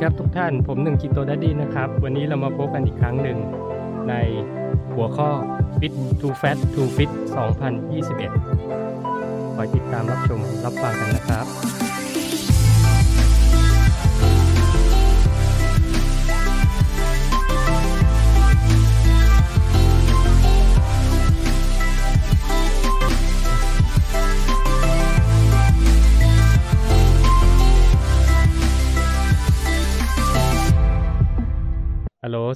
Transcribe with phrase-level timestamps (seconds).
[0.00, 3.38] ครับทุกท่านผมหนึ่ง Keto Daddy นะครับ วันนี้เรามาพบกันอีกครั้งหนึ่ง
[4.08, 4.14] ใน
[4.94, 5.30] หัวข้อ
[5.78, 7.10] Fit to Fat to Fit
[7.88, 11.46] 2021คอยติดตามรับชมรับฟังกันนะครับ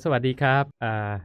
[0.02, 0.64] สวัสดีครับ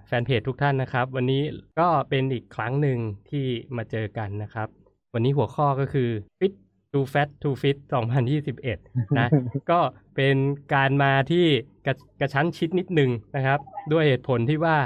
[0.07, 1.43] แฟนเพจทุกท่านนะครับ วันนี้
[1.79, 2.97] ก็เป็นอีกครั้งหนึ่ง
[3.29, 3.45] ที่
[3.77, 4.67] มาเจอกันนะครับ
[5.13, 6.53] วันนี้หัวข้อก็คือ Fit
[6.93, 7.77] to Fat to Fit
[8.47, 9.29] 2021 นะ
[9.71, 9.79] ก็
[10.15, 10.35] เป็น
[10.73, 11.45] การมาที่
[11.85, 13.59] กระกระชั้นชิดนิดนึงนะครับ
[13.91, 14.77] ด้วยเหตุผลที่ว่า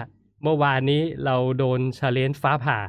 [0.44, 2.80] เมื่อวานนี้เราโดน challenge ฟ้าผ่า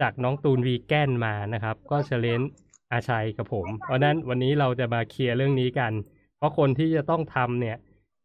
[0.00, 2.50] จากน้องตูนวีแกนมานะครับ ก็ challenge
[2.92, 5.92] อาชัยกับผม เพราะนั้นวันนี้เราจะมาเคลียร์เรื่องนี้กัน
[6.36, 7.76] เพราะคนที่จะต้องทำเนี่ย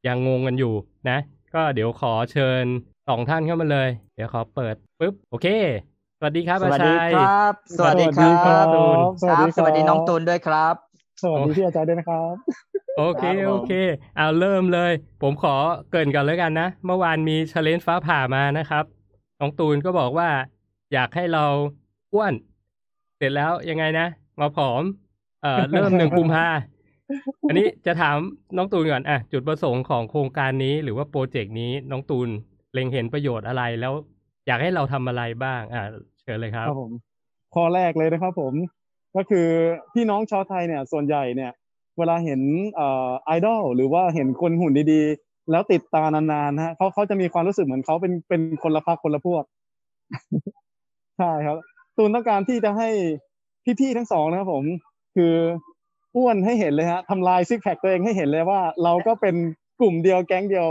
[0.08, 0.74] ยังงงกันอยู่
[1.10, 1.20] นะ
[1.54, 2.66] ก็เดี๋ยวขอเชิญ
[3.08, 5.48] สองท่านเข้ามาเลย เดี๋ยวขอเปิดปุ๊บโอเค
[6.18, 8.98] สวัสดีครับสอาวัสดีชัยครับ สวัสดีคสวัสดีครัรับบตูน
[9.30, 10.76] ครับสวัสดีน้องตูนด้วยครับ
[11.24, 12.34] สวัสดีพี่อาจารย์ด้วยนะครับ
[12.98, 13.72] โอเคครับผมโอเค
[14.18, 15.56] เอาเริ่มเลย ผมขอ
[15.90, 18.84] เกรินก่อนแล้วกันนะ เมื่อวานมีชาเลนจ์ฟ้าผ่ามานะครับ
[19.40, 20.30] น้องตูนก็บอกว่า
[20.94, 21.46] อยากให้เรา
[22.14, 22.34] อ้วน
[23.18, 24.08] เสร็จแล้วยังไงนะ
[24.40, 24.84] มาผอม
[25.42, 26.48] เอ่อเริ่มหนึ่งกุมภา
[27.52, 28.18] อันนี้จะถาม
[28.58, 32.28] น้องตูนก่อนอะจุดประสงค์ของโครงการนี้หรือว่าโปรเจกต์นี้น้องตูน
[32.74, 33.94] เล็งเห็นประโยชน์อะไรแล้ว
[34.48, 35.84] อยากให้เราทำอะไรบ้าง อะ
[36.22, 36.92] เชิญเลยครับครับผม
[37.56, 38.54] ข้อแรกเลยนะครับผม
[39.16, 39.48] ก็คือ
[39.94, 41.52] พี่น้องชาวไทยเนี่ย ส่วนใหญ่เนี่ย
[41.98, 42.42] เวลาเห็น
[42.80, 49.44] อ่อไอดอลหรือว่าเห็นคนหุ่นดีๆ แล้วติดตานานๆฮะเขาเขาจะมีความรู้สึกเหมือนเขาเป็นเป็นคนละพักคนละพวก
[51.18, 51.58] ใช่ครับ
[51.98, 52.90] ตูนต้องการที่จะให้
[53.80, 54.64] พี่ๆทั้งสองนะครับผม
[55.16, 55.34] คือ
[56.16, 59.36] อ้วนให้เห็นเลยฮะทำลายซิกแพคตัวเองให้เห็นเลยว่า เราก็เป็น
[59.80, 60.68] กลุ่มเดียวแก๊งเดียว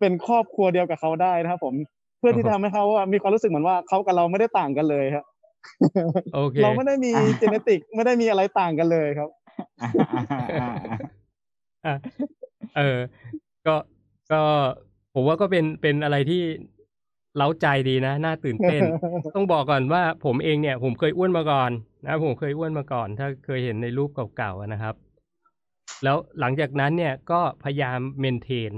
[0.00, 1.74] เป็นครอบครัวเดียวกับเขาได้นะครับ ผม
[2.18, 5.24] เพื่อที่จะทำให้เขาว่ามีความรู้สึกเหมือนว่าเขากับเราไม่ได้ต่างกันเลยครับ
[6.34, 9.28] โอเคเราไม่ได้มีเจเนติกไม่ได้มีอะไรต่างกันเลยครับ
[11.86, 11.94] อะ
[12.76, 12.98] เออ
[13.66, 13.74] ก็
[14.32, 14.40] ก็
[15.14, 16.42] ผมว่าก็เป็นเป็นอะไรที่
[17.36, 18.82] เล้าใจดีนะ น่าตื่นเต้น
[19.36, 21.70] ต้องบอกก่อนว่าผมเองเนี่ย ผมเคยอ้วนมาก่อน
[22.06, 24.94] นะผมเคยอ้วนมาก่อน ถ้าเคยเห็นในรูปเก่าๆอะนะครับ
[26.04, 28.72] แล้วหลังจากนั้นเนี่ยก็พยายามเมนเทน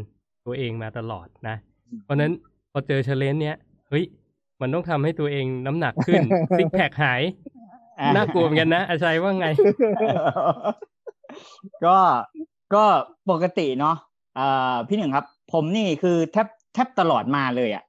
[0.47, 1.56] ตัวเองมาตลอดนะ
[2.04, 2.32] เพราะฉะนั้น
[2.72, 3.56] พอเจอเชลเลนเนี้ย
[3.88, 4.04] เฮ้ย
[4.60, 6.22] มันต้องทำให้ตัวเองน้ำหนักขึ้น
[6.58, 7.22] ซิกแพคหาย
[8.16, 9.47] น่ากลัวเหมือนกันนะอาชัยว่าไง
[11.84, 11.97] ก็
[12.75, 12.84] ก็
[13.31, 13.97] ปกติเนาะ
[14.37, 17.84] เอ่อพี่หนึ่งครับ ผมนี่คือแทบแทบตลอดมาเลยอะ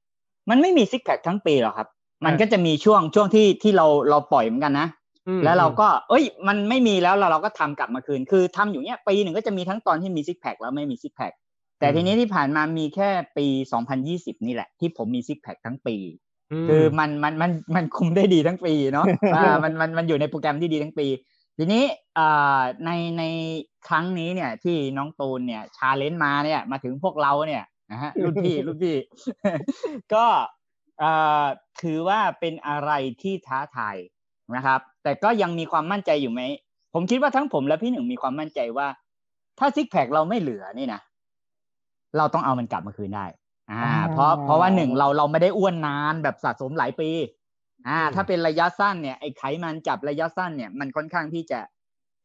[0.49, 1.87] มันไม่มีซิกแพคทั้งปีหรอกครับ
[2.25, 5.00] มันก็จะมีช่วงช่วงที่ที่เราเราปล่อยเหมือนกันนะอืม
[5.43, 11.31] แล้วเราก็ เอ้ย มันไม่มีแล้วเราเราก็ทำกลับมาคืน คือทำอยู่เนี้ยปีหนึ่งก็จะมีทั้งตอนที่มีซิกแพคแล้วไม่มีซิกแพค
[11.79, 13.45] แต่ทีนี้ที่ผ่านมามีแค่ปี
[13.97, 15.95] 2020 นี่แหละ ที่ผมมีซิกแพคทั้งปี อื
[16.63, 19.05] มคือมันมันมันมันคุมได้ดีทั้งปีเนาะ
[19.35, 21.07] อ่ามันมันมันอยู่ในโปรแกรมที่ดีทั้งปี
[21.57, 21.83] ทีนี้
[22.17, 23.23] อ่าในใน
[23.87, 28.97] ครั้งนี้เนี่ยที่น้องตูนเนี่ย challenge มาเนี่ยมาถึงพวกเราเนี่ยนะฮะรุ่นพี่รุ่นพี่
[30.13, 30.25] ก็
[31.01, 31.45] อ่า
[31.81, 33.97] ถือว่าเป็นอะไรที่ท้าทาย
[34.57, 36.41] นะครับ แต่ก็ยังมีความมั่นใจอยู่ไหม
[36.93, 38.87] ผมคิดว่าทั้งผมและพี่หนึ่งมีความมั่นใจว่า
[39.59, 41.01] ถ้าซิกแพคเราไม่เหลือนี่นะ
[42.17, 43.25] เราต้องเอามันกลับมาคืนได้
[43.71, 47.09] อ่าอ่าเพราะเพราะว่าหนึ่งเราเราไม่ได้อ้วนนานแบบสะสมหลายปี
[47.87, 51.59] อ่าอืมถ้าเป็นระยะสั้นเนี่ยไอ้ไขมันจับระยะสั้นเนี่ยมันค่อนข้างที่จะ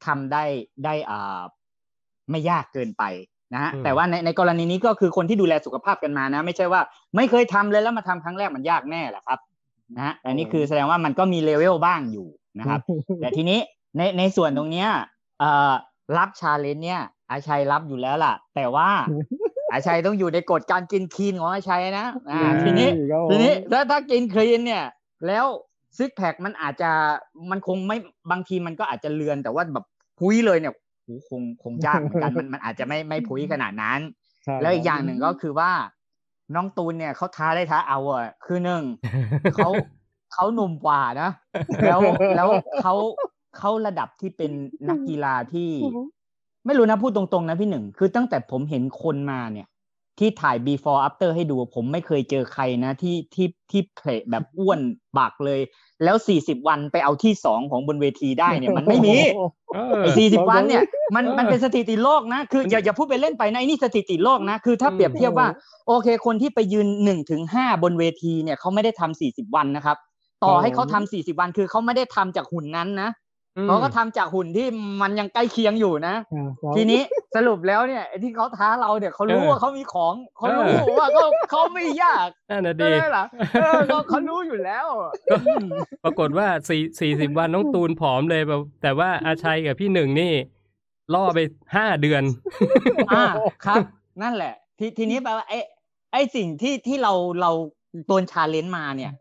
[0.06, 0.44] ทำได้
[0.84, 1.40] ได้อ่า
[2.30, 3.04] ไม่ยากเกินไป
[3.54, 6.80] นะฮะอืมแต่ว่าในในกรณีนี้ก็คือคนที่ดูแลสุขภาพกันมานะ ไม่ใช่ว่า
[7.16, 9.38] ไม่เคยทำเลยแล้วมาทำครั้งแรกมันยากแน่แหละครับ
[9.94, 12.28] นะฮะอันนี้คือแสดงว่ามันก็มีเลเวลบ้างอยู่
[12.58, 12.80] นะครับ
[13.22, 13.58] แต่ทีนี้
[13.96, 14.88] ในในส่วนตรงเนี้ย
[15.40, 15.72] เอ่อ
[16.18, 18.88] รับ challenge เนี่ย อาชัยรับอยู่แล้วล่ะ แต่ว่า
[19.72, 24.84] อาชัยต้องอยู่ในกฎการกิน clean ของอาชัยนะอ่าทีนี้ครับผมทีนี้ถ้าถ้ากิน clean เนี่ย
[25.26, 25.44] แล้ว
[25.96, 26.90] ซิกแพคมันอาจจะ
[27.50, 27.96] มันคงไม่
[28.30, 29.86] บางทีมันก็อาจจะเลือนแต่ว่าแบบ
[30.18, 30.74] พุ้ยเลยเนี่ย
[31.04, 34.00] โหคงคงยากเหมือนกันมันมันอาจจะไม่ไม่พุ้ยขนาดนั้น
[34.44, 35.70] ใช่แล้วอีกอย่างหนึ่งก็คือว่า
[36.54, 38.82] น้องตูนเนี่ยเขาท้าได้ท้าเอาอะคือหนึ่ง
[39.54, 39.70] เขา
[40.32, 41.30] เขาหนุ่มกว่านะ
[41.84, 42.00] แล้ว
[42.36, 42.48] แล้ว
[42.82, 42.94] เขา
[43.58, 44.52] เขาระดับที่เป็น
[44.88, 45.70] นักกีฬาที่
[46.66, 49.68] ไม่รู้นะพูดตรงๆนะพี่หนึ่ง คือตั้งแต่ผมเห็นคนมาเนี่ย
[50.18, 54.80] ที่ถ่าย before after ให้ดู ผมไม่เคยเจอใครนะ ที่ที่ที่เพลแบบอ้วน
[55.18, 55.60] บักเลย
[56.04, 59.16] แล้วสี่สิบวันไปเอาที่สองของบนเวทีได้เนี่ยมันไม่มี
[59.74, 60.82] เออไอ้สี่สิบเราวันเนี่ย
[61.16, 65.48] มันเออมันเป็นสถิติโลกนะ คืออย่าอย่าพูดไปเล่นไปนะไอ้นี่สถิติโลกนะ คือถ้าอืมเปรียบเทียบว่า
[65.86, 69.96] โอเค คนที่ไปยืนหนึ่งถึงห้าบนเวทีเนี่ยเขาไม่ได้ทำสี่สิบวันนะครับ
[70.44, 73.25] ต่อให้เขาทำสี่สิบวันคือเขาไม่ได้ทำจากหุ่นนั้นนะอืม
[73.64, 74.66] เขาก็ทำจากหุ่นที่
[75.02, 77.00] มันยังใกล้เคียงอยู่นะอ่าครับทีนี้
[77.36, 83.24] สรุปแล้วเนี่ยไอ้ที่เขาท้าเราเนี่ยเขารู้เออว่าเขามีของเขารู้เออว่าเขาเขาไม่ยากนั่นน่ะใช่ดีไหมล่ะ
[83.60, 84.86] เออเขาเขารู้อยู่แล้ว
[86.04, 90.32] ปรากฏว่าสี่สี่สิบวันน้องตูนผอมเลยแบบแต่ว่าอาชัยกับพี่หนึ่งนี่
[91.14, 91.38] ล่อไป
[91.76, 92.22] ห้าเดือน
[93.10, 93.24] อ่า
[93.64, 93.82] ครับ
[94.22, 95.58] นั่นแหละ ทีทีนี้แปลว่าไอ้
[96.12, 97.50] ไอ้สิ่งที่ที่เราเรา
[98.06, 99.12] โดนชาเลนจ์มาเนี่ย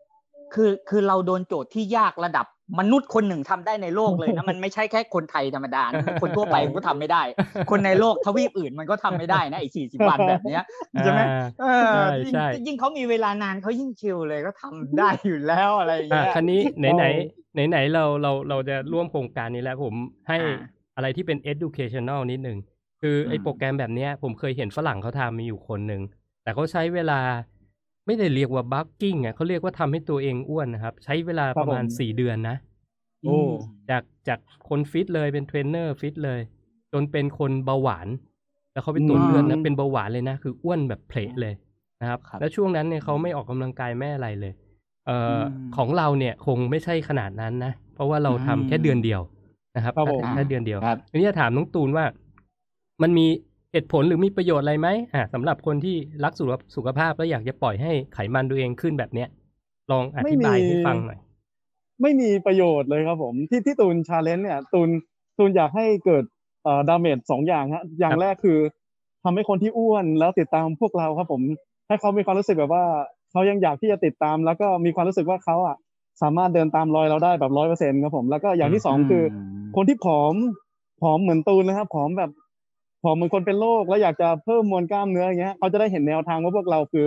[0.54, 2.46] คือคือเราโดนโจทย์ที่ยากระดับ
[2.78, 7.22] มนุษย์คนหนึ่งทำได้ในโลกเลยนะมันไม่ใช่แค่คนไทยธรรมดานะคนทั่วไปมันก็ทำไม่ได้
[7.70, 10.62] คนในโลกทวีปอื่นมันก็ทำไม่ได้นะไอ้สี่สิบวันแบบเนี้ย
[11.02, 17.04] ใช่ไหมอ่าเออใช่ยิ่งใช่ยิ่งเขามีเวลานานเขายิ่งชิลเลยก็ทำได้อยู่แล้วอะไรอย่างอะเงี้ยทีนี้ไหนไหน
[17.54, 19.94] ไหนไหนๆเราเราเราจะร่วมโครงการนี้แล้วผม
[20.28, 20.58] ให้อ่า
[20.96, 22.58] อะไรที่เป็น educational นิดหนึ่ง
[23.02, 26.02] คือไอ้อืมโปรแกรมแบบเนี้ยผมเคยเห็นฝรั่งเขาทำมีอยู่คนหนึ่ง
[26.42, 27.20] แต่เขาใช้เวลา
[28.06, 32.56] ไม่ได้เรียกว่าบั g กิ้งอะเขาเรียกว่าทำให้ตัวเองอ้วนนะครับ ใช้เวลาประมาณครับผมสี่เดือนนะ
[33.22, 33.38] โอ้
[33.90, 34.38] จากจาก
[34.68, 36.40] คนฟิตเลยเป็นเทรนเนอร์ฟิตเลย
[36.92, 38.08] จนเป็นคนเบาหวาน
[38.72, 41.54] แล้วเขาไปตรวจเลือดนะเป็นเบาหวานเลยนะ คืออ้วนแบบเพลเลย
[42.00, 44.52] นะครับครับ แล้วช่วงนั้นเนี่ยเขาไม่ออกกำลังกายแม่อะไรเลย
[45.06, 45.42] เอ่ออม
[45.76, 49.20] ของเราเนี่ยคงไม่ใช่ขนาดนั้นนะ เพราะว่าเราทำอืมแค่เดือนเดียว
[49.76, 52.04] นะครับครับผมแค่เดือนเดียวครับทีนี้จะถามน้องตูนว่า
[53.02, 53.26] มันมี
[53.76, 59.28] เหตุผลหรือมีประโยชน์อะไรไหมอ่าสำหรับคนที่รักสุขสุขภาพแล้วอยากจะปล่อยให้ไขมันตัวเองขึ้นแบบเนี้ย
[59.90, 61.18] ลองอธิบายให้ฟังหน่อย
[62.02, 64.88] ไม่มีประโยชน์เลยครับผม ที่ที่ตูน challenge เนี่ย ตูน
[65.38, 66.24] ตูนอยากให้เกิด
[66.64, 68.58] เอ่อ damage สองอย่างฮะ อย่างครับแรกคือ
[69.24, 71.42] ทำให้คนที่อ้วนแล้วติดตามพวกเราครับผม
[71.88, 72.84] ให้เขามีความรู้สึกแบบว่า
[73.30, 75.76] เขายังอยากที่จะติดตาม แล้วก็มีความรู้สึกว่าเขาอะ
[76.22, 79.24] สามารถเดินตามรอยเราได้แบบร้อยเปอร์เซ็นต์ครับผม แล้วก็อย่างที่สองคือ
[79.76, 80.34] คนที่ผอม
[81.02, 82.45] ผอมเหมือนตูนนะครับผอมแบบผ
[83.08, 87.06] อมเหมือนคนเป็นโรคแล้วอยากจะเพิ่มมวลกล้ามเนื้ออย่างเงี้ยเขาจะได้เห็นแนวทางว่าพวกเราคือ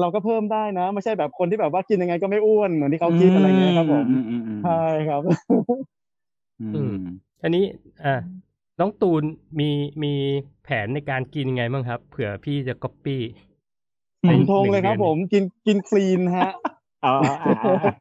[0.00, 5.22] เราก็เพิ่มได้นะ ไม่ใช่แบบคนที่แบบว่ากินยังไงก็ไม่อ้วนเหมือนที่เขาคิดอะไรเงี้ยครับผมอือือืมใช่ครับ
[6.74, 6.92] อืม
[7.42, 7.64] อันนี้
[8.04, 8.14] อ่า
[8.80, 9.22] น้องตูน
[9.60, 9.70] มี
[10.02, 10.12] มี
[10.64, 13.22] แผนในการกินยังไงบ้างครับ เผื่อพี่จะก๊อปปี้
[14.28, 16.50] ฟันธงเลยครับ ผมกินกิน clean ฮะ
[17.04, 17.94] อ๋ออ่าอ่าอ่า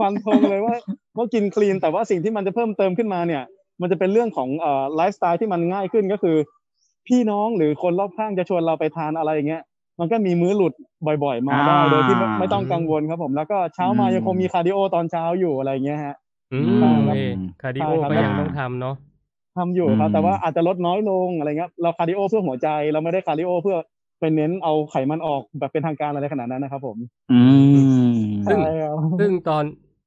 [0.00, 0.74] ฟันธงเลยว่า
[1.16, 3.42] ว่ากิน clean แต่ว่าสิ่งที่มันจะเพิ่มเติมขึ้นมาเนี่ย
[3.82, 6.36] มันจะเป็นเรื่องของเอ่อไลฟ์สไตล์ที่มันง่ายขึ้นก็คือ
[7.06, 9.62] พี่น้องหรือคนรอบข้างจะชวนเราไปทานอะไรอย่างเงี้ย
[10.00, 10.72] มันก็มีมื้อหลุด
[11.24, 16.16] บ่อย ๆ มาได้อ่าโดยที่ไม่ไม่ต้องกังวลครับผมแล้วก็เช้ามายังคงมี cardio ตอนเช้าอยู่อะไรอย่างเงี้ยฮะ
[16.52, 17.18] อือืมมเอ
[17.62, 18.96] คาร์ดิโอใช่ครับก็ยังต้องทำเนาะ
[19.56, 23.76] ทำอยู่ครับอืมแต่ว่าอาจจะลดน้อยลงอะไรเงี้ยเรา cardio เพื่อหัวใจเราไม่ได้ cardio เพื่อ
[24.20, 26.96] ไปเน้นเอาไขมันออกแบบเป็นทางการอะไรขนาดนั้นนะครับ ผม
[27.32, 27.40] อื
[28.14, 29.64] มซึ่งใช่ครับซึ่งตอน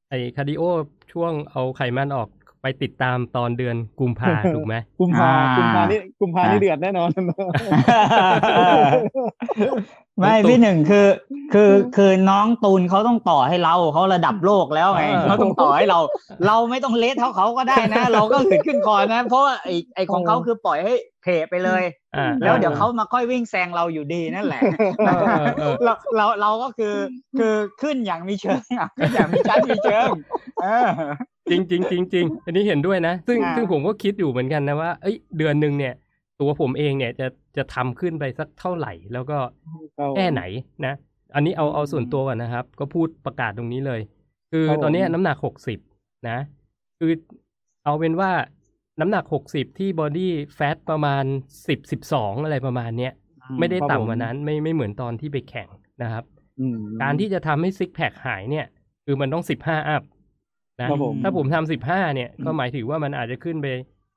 [0.10, 0.64] ไอ้ cardio
[1.12, 2.28] ช่วงเอาไขมันออก
[2.68, 7.10] ไปติดตามตอนเดือนกุมภาถูกไหมกุมภาอ่ากุมภานี่กุมภานี่อ่าเดือดแน่นอน
[10.20, 11.08] ไม่ตูนพี่หนึ่งคือ
[11.54, 16.00] คือคือน้องตูนเขาต้องต่อให้เราเขาระดับโลกแล้วไงเออเขาต้องต่อให้เรา
[16.48, 20.94] เราไม่ต้องเละเท่าเขาก็ได้นะ เราก็ขึ้นขึ้นคอนะ เพราะว่าไอไอของเขาคือปล่อยให้
[21.24, 21.84] เพไปเลย
[22.16, 24.62] อ่าแล้วเดี๋ยวเขามาค่อยวิ่งแซงเราอยู่ดีนั่นแหละ
[25.06, 26.96] เออเออเออเราเราเราก็คือ
[27.40, 30.10] คือขึ้นอย่างมีเชิงอะขึ้นอย่างมีชั้นมีเชิง
[30.64, 30.90] เออ
[31.50, 35.94] จริงจริงจริงจริงอันนี้เห็นด้วยนะ ซึ่งอ่าซึ่งผมก็คิดอยู่เหมือนกันนะว่า เอ้ย เดือนหนึ่งเนี่ย
[36.42, 39.38] ตัวผมเองเนี่ยจะจะทำขึ้นไปสักเท่าไหร่ แล้วก็
[40.16, 40.42] แค่ไหน
[40.86, 40.94] นะ
[41.36, 44.02] อันนี้เอาเอาส่วนตัวก่อนนะครับ ก็พูดประกาศตรงนี้เลย
[44.52, 45.80] คือครับผมตอนเนี้ยน้ำหนักหกสิบ
[46.30, 46.38] นะ
[47.00, 47.12] คือ
[47.84, 48.32] เอาเป็นว่า
[49.00, 51.24] น้ำหนักหกสิบที่บอดี้แฟทประมาณ
[51.68, 53.14] สิบสิบสองอะไรประมาณเนี้ย
[53.60, 55.70] ไม่ได้ครับต่ำผมกว่านั้นไม่ไม่เหมือนตอนที่ไปแข่ง
[56.02, 56.24] นะครับ
[56.60, 58.66] อืมการที่จะทำให้ซิกแพคหายเนี่ย
[59.06, 60.04] คือมันต้องสิบห้าอัพ
[60.80, 63.68] นะครับผมถ้าผมทำสิบห้าเนี่ย ก็หมายถึงว่ามันอาจจะขึ้นไป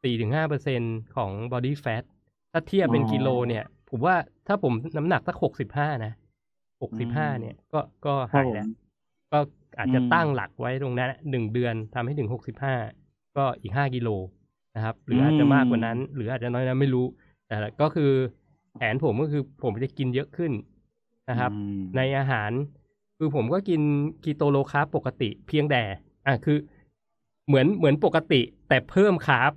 [0.02, 0.80] สี่ถึงห้าเปอร์เซ็น
[1.16, 2.04] ของ body fat
[2.52, 4.14] ถ้าเทียบเป็นอ๋อกิโลเนี่ย ผมว่า
[4.46, 6.12] ถ้าผมน้ำหนักสักหกสิบห้านะ
[6.82, 8.68] หกสิบห้าเนี่ย ก็ก็ครับหายผมแล้ว
[9.32, 9.38] ก็
[9.78, 12.74] อาจจะอืมตั้งหลักไว้ตรงนั้นหนึ่งเดือนทำให้ถึงหกสิบห้า
[13.36, 14.08] ก็อีกห้ากิโล
[14.76, 17.06] นะครับ หรืออาจจะมากกว่านั้น หรืออาจจะน้อยนั้นไม่รู้
[17.46, 18.12] แต่ก็คือ
[18.74, 20.52] แผนผมก็คือผมจะกินเยอะขึ้น
[21.30, 22.50] นะครับอืมในอาหาร
[23.18, 23.80] คือผมก็กิน
[24.22, 25.82] keto low carb ปกติเพียงแต่
[26.28, 26.58] อะคือ
[27.46, 29.52] เหมือนเหมือนปกติ แต่เพิ่ม carb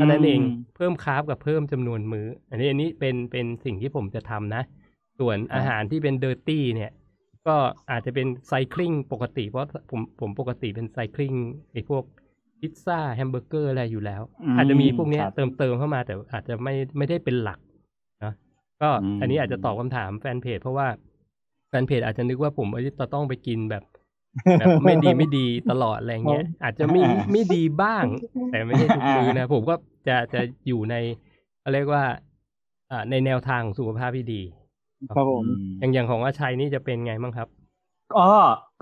[0.00, 4.62] อันนั้นเองอืมเพิ่ม carb กับเพิ่มจำนวนมื้อ อันนี้อันนี้เป็นเป็นสิ่งที่ผมจะทำนะ
[5.20, 6.92] ส่วนอาหารที่เป็น dirty เนี่ย
[7.46, 7.56] ก็
[7.90, 11.32] อาจจะเป็น cycling ปกติ เพราะผมผมปกติเป็น cycling
[11.72, 12.04] ไอ้พวก
[12.60, 17.58] พิซซ่าแฮมเบอร์เกอร์อะไรอยู่แล้วอืมอาจจะมีพวกเนี้ยครับเติมเติมเข้ามาแต่อาจจะไม่ไม่ได้เป็นหลัก
[18.24, 18.32] นะ
[18.82, 20.88] ก็อืมอันนี้อาจจะตอบคำถามแฟนเพจเพราะว่า
[21.68, 23.84] แฟนเพจอาจจะนึกว่าผมเอ้ยจะต้องไปกินแบบ
[24.58, 27.00] แบบไม่ดีไม่ดีตลอดอะไรเงี้ยอาจจะมี
[27.32, 28.04] ไม่ดีบ้าง
[28.50, 29.74] แต่ไม่ใช่ทุกมื้อนะผมก็
[30.08, 30.94] จะจะอยู่ใน
[31.60, 32.04] เขาเรียกว่า
[32.90, 34.42] อ่าในแนวทางของสุขภาพที่ดี
[35.14, 35.44] ครับผม
[35.80, 37.48] อย่างอย่างของอาชัยนี่จะเป็นไงบ้างครับ
[38.14, 38.28] ก็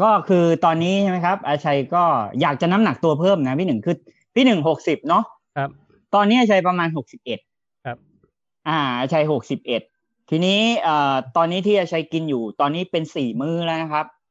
[0.03, 2.05] ก็คือตอนนี้ใช่ไหมครับ อาชัยก็
[2.41, 3.97] อยากจะน้ำหนักตัวเพิ่มนะพี่หนึ่งคือ
[4.35, 5.25] พี่หนึ่งหกสิบเนาะ
[5.57, 5.71] ครับ
[6.15, 7.41] ตอนนี้อาชัยประมาณหกสิบเอ็ด
[7.85, 7.99] ครับ
[8.69, 9.83] อ่าอาชัยหกสิบเอ็ด
[10.31, 14.22] ทีนี้เอ่อตอนนี้ที่อาชัยกินอยู่ ตอนนี้เป็นสี่มื้อแล้วนะครับอืม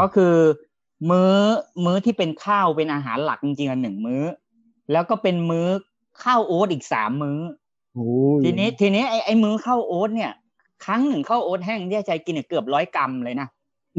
[0.00, 0.34] ก็คือ
[1.10, 1.32] มื้อ
[1.84, 4.22] มื้อที่เป็นข้าวเป็นอาหารหลักจริงๆอันหนึ่งมื้อ
[4.92, 5.66] แล้วก็เป็นมื้อ
[6.22, 7.38] ข้าวโอ๊ตอีกสามมื้อ
[7.94, 10.32] โอ้ยทีนี้ทีนี้ไอ้ไอ้มื้อข้าวโอ๊ตเนี่ย
[10.84, 13.48] ครั้งหนึ่งข้าวโอ๊ตแห้งที่อาชัยกินเนี่ยเกือบร้อยกรัมเลยนะ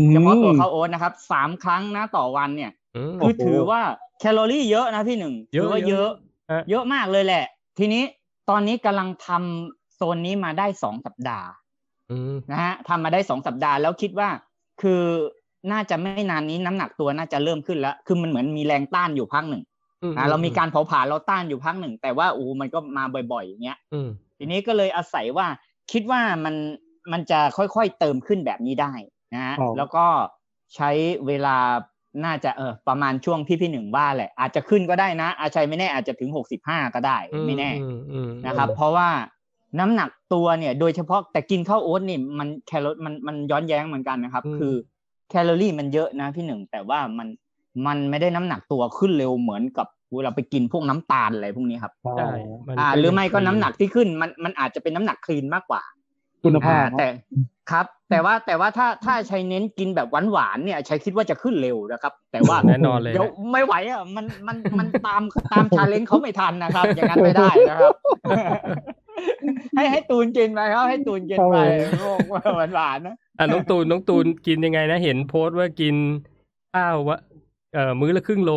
[0.08, 3.82] มเฉพาะตัวข้าวโอ๊ตนะครับสามครั้งนะต่อวันเนี่ยอืมคือโอ้โหถือว่า
[4.20, 6.10] แคลอรี่เยอะนะพี่หนึ่งเยอะถือว่าเยอะ
[6.52, 7.46] ฮะเยอะมากเลยแหละ
[7.80, 8.04] ทีนี้
[8.50, 11.48] ตอนนี้กำลังทำโซนนี้มาได้สองสัปดาห์
[12.12, 14.30] อืมนะฮะทำมาได้สองสัปดาห์แล้วคิดว่า
[14.82, 15.04] คือ
[15.72, 19.64] น่าจะไม่นานนี้น้ำหนักตัวน่าจะเริ่มขึ้นแล้ว คือมันเหมือนมีแรงต้านอยู่พักหนึ่ง
[20.04, 23.04] อือ่าเรามีการเผาผลาญเราต้านอยู่พักหนึ่ง แต่ว่าอู้มันก็มา
[23.34, 25.48] บ่อยๆอย่างเงี้ยอืมทีนี้ก็เลยอาศัยว่า
[25.92, 26.56] คิดว่ามัน
[27.12, 28.94] มันจะค่อยๆเติมขึ้นแบบนี้ได้
[29.34, 30.06] นะฮะครับแล้วก็
[30.76, 30.90] ใช้
[31.28, 31.58] เวลา
[32.26, 39.10] น่าจะเออประมาณช่วงที่พี่หนึ่งว่าแหละ อาจจะขึ้นก็ได้นะ อาชัยไม่แน่อาจจะถึงหกสิบห้าก็ได้อืไม่แน่อืมอืมนะครับ เพราะว่า
[39.80, 44.74] น้ำหนักตัวเนี่ย โดยเฉพาะแต่กินข้าวโอ๊ตนี่มันแคลอมันมันย้อนแย้งเหมือนกันนะครับ คือ
[45.30, 47.28] แคลอรี่มันเยอะนะพี่หนึ่งแต่ว่ามัน
[47.86, 52.30] มันไม่ได้น้ำหนักตัวขึ้นเร็วเหมือนกับเวลาไปกินพวกน้ำตาลอะไรพวกนี้ครับใช่
[52.68, 55.82] มันอ่า หรือไม่ก็น้ำหนักที่ขึ้นมันมันอาจจะเป็นน้ำหนักคลีนมากกว่า
[56.44, 57.08] คุณภาพอ่แต่
[57.72, 65.22] ครับ แต่ว่าแต่ว่าถ้าถ้าใช้เน้นกินแบบหวานๆเนี่ยใช้คิดว่าจะขึ้นเร็วนะครับ แต่ว่าแน่นอนเลยเดี๋ยวนะไม่ไหวอะมันมันมันตาม
[65.54, 67.94] ตามชาเลนจ์เขาไม่ทันนะครับ อย่างนั้นไม่ได้นะครับ
[69.76, 71.58] ให้ให้ตูนกินไปครับให้ตูนกินไป
[72.02, 72.20] พวก
[72.76, 75.96] หวานๆนะอะน้องตูนน้องตูนกินยังไงนะเห็นโพสต์ว่ากิน
[76.76, 77.20] ข้าววะ
[77.74, 78.52] เอ่อมื้อละครึ่งโล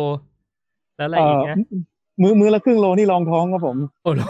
[0.97, 1.57] แล้วอะไรอีกนะ
[2.19, 4.21] มื้อมื้อละครึ่งโลนี่รองท้องครับผมโอ้โห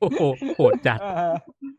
[0.00, 0.22] โอ้โห
[0.56, 0.98] โหดจัด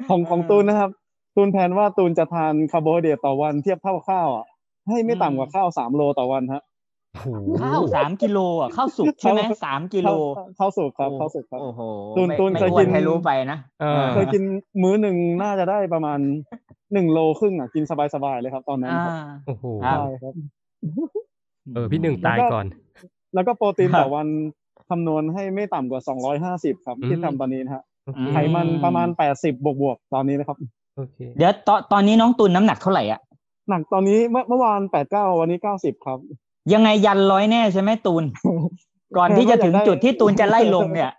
[0.10, 0.90] ของของตูนนะครับ
[1.36, 4.46] ตูนแผนว่าตูนจะทานคาร์โบไฮเดรตต่อวันเทียบเท่าข้าวอะ
[4.90, 6.71] ให้ไม่ต่ำกว่าข้าวสามโลต่อวันฮะโอ้โห
[7.62, 11.82] ข้าวสามกิโลอะข้าวสุกใช่ไหมสามกิโลข้าวข้าวสุกครับข้าวสุกครับโอ้โห
[12.18, 14.44] ตูนไม่ตูนไม่เคยกินอ้วนให้รู้ไปนะเออเคยกิน
[14.82, 16.20] มื้อหนึ่งน่าจะได้ประมาณ
[16.94, 19.16] หนึ่งโลครึ่งอะกินสบายๆเลยครับ ตอนนั้นอ่าครับ
[19.48, 20.34] โอ้โหครับใช่ครับ
[21.74, 22.66] เออพี่หนึ่งตายก่อน
[23.34, 24.28] แล้วก็โปรตีนครับต่อวัน
[24.90, 26.02] คำนวณให้ไม่ต่ำกว่า
[26.44, 30.58] 250ครับ ที่อืมทำตอนนี้นะฮะโอเคไขมันประมาณ80บวกบวกๆตอนนี้นะครับ
[30.98, 33.22] โอเคเดี๋ยวตอนตอนนี้น้องตุนน้ำหนักเท่าไหร่อะ
[33.70, 36.20] หนักตอนนี้เมื่อเมื่อวาน89วันนี้90ครับ
[36.74, 38.24] ยังไงยันร้อยแน่ใช่ไหมตูน
[39.18, 41.12] ก่อนที่จะถึงจุดที่ตูนจะไล่ลงเนี่ย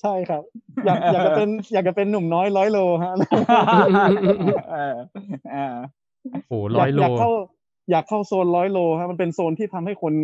[0.00, 0.42] ใช่ครับ
[0.86, 3.12] อยากอยากจะเป็นอยากจะเป็นหนุ่มน้อยร้อยโลฮะ
[4.72, 4.94] เออ
[5.52, 5.76] เออ
[6.32, 7.30] โอ้โหร้อยโลากเข้า
[7.90, 10.14] อยากเข้าโซนร้อยโลฮะมันเป็นโซนที่ทำให้คน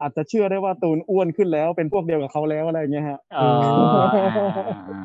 [0.00, 3.50] อาจจะเชื่อได้ว่าตูนอ้วนขึ้นแล้วเป็นพวกเดียวกับเขาแล้วอะไรอย่างเงี้ยฮะอ๋อ
[4.92, 5.02] อ่า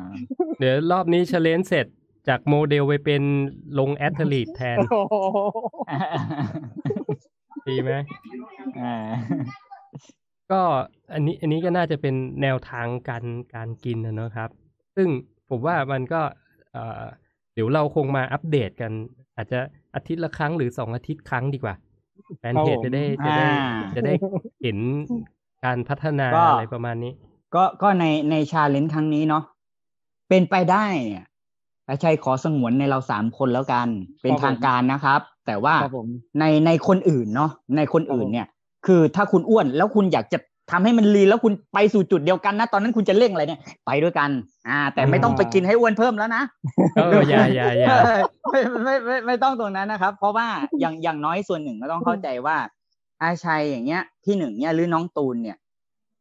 [0.58, 1.86] เดี๋ยวรอบนี้เชลเลนเสร็จ
[2.28, 3.22] จากโมเดลไปเป็น
[3.78, 4.76] ลงแอตเลตแทน
[5.90, 6.00] อ่า
[7.68, 7.92] ดีไหม
[8.80, 8.94] อ่า
[10.52, 10.60] ก็
[11.12, 13.24] อันนี้อันนี้ก็น่าจะเป็นแนวทางการ
[13.54, 14.50] การกินนะเนอะครับ
[14.96, 15.08] ซึ่ง
[15.50, 16.20] ผมว่ามันก็
[16.72, 17.02] เอ่อ
[17.54, 18.92] เดี๋ยวเราคงมาอัปเดตกัน
[19.36, 19.58] อาจจะ
[19.94, 21.74] อาทิตย์ละครั้งหรือสองอาทิตย์ครั้งดีกว่า
[22.38, 24.14] แฟนเพจครับผมจะได้จะได้อ่าจะได้
[24.62, 24.78] เห็น
[25.64, 27.12] การพัฒนาก็อะไรประมาณนี้
[27.54, 29.44] ก็ก็ในในชาเลนจ์ครั้งนี้เนาะ
[30.28, 31.26] เป็นไปได้เนี่ย
[31.88, 33.88] อาชัยขอสงวนในเราสามคนแล้วกัน
[34.22, 36.08] เป็นครับผมทางการนะครับ แต่ว่าครับผม
[36.40, 38.46] ในในคนอื่นเนาะในคนอื่นครับผมเนี่ย
[38.86, 40.38] คือถ้าคุณอ้วนแล้วคุณอยากจะ
[40.70, 44.30] ทำให้มันลีนแล้วคุณไปสู่จุดเดียวกันนะ ตอนนั้นคุณจะเร่งอะไรเนี่ย ไปด้วยกัน
[44.68, 46.42] อ่า แต่ไม่ต้องไปกินให้อ้วนเพิ่มแล้วนะ
[46.96, 47.96] เอออย่าอย่าอย่า
[48.50, 50.46] ไม่ไม่ไม่ไม่ต้องตรงนั้นนะครับ เพราะว่า
[50.80, 52.56] อย่างอย่างน้อยส่วนหนึ่งก็ต้องเข้าใจว่า
[53.22, 55.56] อาชัยอย่างเงี้ยที่หนึ่งเนี่ยหรือน้องตูนเนี่ย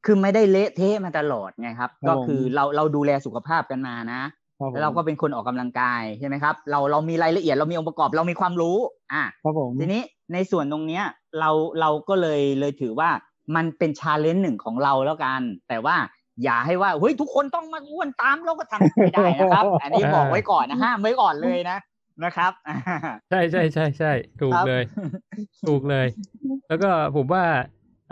[0.05, 4.21] คือไม่ได้เละเทะมาตลอดไงครับครับก็คือเราเราดูแลสุขภาพกันมานะ
[4.59, 8.77] ครับผมแล้วเราก็เป็นคนออกกำลังกายใช่ไหมครับ เราเรามีรายละเอียดเรามีองค์ประกอบเรามีความรู้
[9.13, 10.01] อะครับผมทีนี้
[10.33, 11.03] ในส่วนตรงเนี้ย
[11.39, 13.09] เราเราก็เลยเลยถือว่า
[13.55, 15.95] มันเป็น challenge หนึ่งของเราแล้วกัน แต่ว่า
[16.43, 21.77] อย่าให้ว่าเฮ้ยทุกคนต้องมาอ้วนตามเราก็ทำไม่ได้นะครับ อันนี้บอกไว้ก่อนนะห้ามไว้ก่อนเลยนะ
[22.23, 22.51] นะครับ
[23.29, 24.11] ใช่ใช่ใช่ใช่
[24.41, 24.83] ถูกครับเลย
[25.67, 26.07] ถูกเลย
[26.67, 27.43] แล้วก็ผมว่า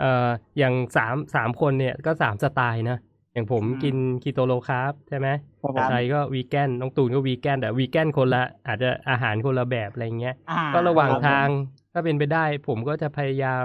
[0.00, 2.98] เอ่ออย่างสามสามคนเนี่ยก็สามสไตล์นะ
[3.32, 5.28] อย่างผมอืมกิน keto low carb ใช่ไหม
[5.62, 11.48] ครับผมชัยก็วีแกนน้องตูนก็วีแกนแต่วีแกนคนละอาจจะอาหารคนละแบบอะไรเงี้ยอ่าก็ระหว่างคบทาง
[11.92, 13.64] ถ้าเป็นไปได้ผมก็จะพยายาม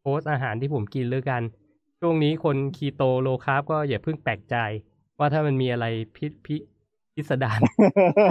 [0.00, 1.42] โพสต์อาหารที่ผมกินเรื่องกัน
[2.00, 4.56] ช่วงนี้คน keto low carb ก็อย่าเพิ่งแปลกใจ
[5.18, 6.56] ว่าถ้ามันมีอะไรพิพิ
[7.14, 7.60] พิสดาร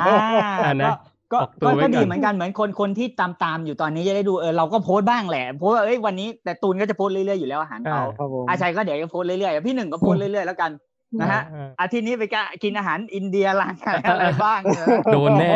[0.04, 0.16] อ่า
[0.66, 0.92] อ่านะ
[1.32, 10.72] ก็ออกตัวก็ไว้ก็ดีก่อนเหมือนกันเหมือนคนคนที่ตามตามอยู่ตอนนี้จะได้ดูเออเราก็โพสต์บ้างแหละเพราะว่าเอ้ยวันนี้แต่ตูนก็จะโพสต์เรื่อยๆอยู่แล้วอาหารเขาอ่าครับผมอาชัยก็เดี๋ยวจะโพสต์เรื่อยๆพี่หนึ่งก็โพสต์เรื่อยๆแล้วกัน
[11.22, 13.76] นะฮะอ่าอาทิตย์นี้ไปกะกินอาหารอินเดียร้าน
[14.06, 15.54] อะไรบ้างเนี่ยโดนแน่